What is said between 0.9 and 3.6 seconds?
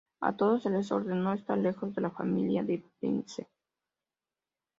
ordenó estar lejos de la familia de Prince.